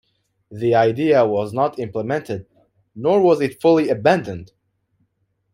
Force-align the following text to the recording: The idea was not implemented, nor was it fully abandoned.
The 0.49 0.73
idea 0.73 1.23
was 1.27 1.53
not 1.53 1.77
implemented, 1.77 2.47
nor 2.95 3.21
was 3.21 3.39
it 3.39 3.61
fully 3.61 3.89
abandoned. 3.89 4.51